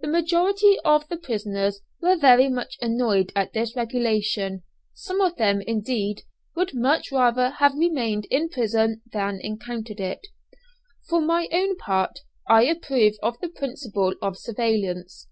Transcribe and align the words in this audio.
The 0.00 0.08
majority 0.08 0.78
of 0.86 1.06
the 1.10 1.18
prisoners 1.18 1.82
were 2.00 2.16
very 2.16 2.48
much 2.48 2.78
annoyed 2.80 3.30
at 3.36 3.52
this 3.52 3.76
regulation, 3.76 4.62
some 4.94 5.20
of 5.20 5.36
them, 5.36 5.60
indeed, 5.60 6.22
would 6.56 6.72
much 6.72 7.12
rather 7.12 7.50
have 7.50 7.74
remained 7.74 8.24
in 8.30 8.48
prison 8.48 9.02
than 9.12 9.38
encounter 9.38 9.92
it. 9.98 10.28
For 11.10 11.20
my 11.20 11.46
own 11.52 11.76
part, 11.76 12.20
I 12.48 12.62
approve 12.64 13.16
of 13.22 13.38
the 13.40 13.50
principle 13.50 14.14
of 14.22 14.38
surveillance. 14.38 15.28